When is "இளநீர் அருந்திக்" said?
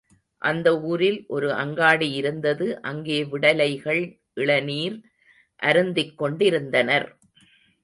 4.33-6.17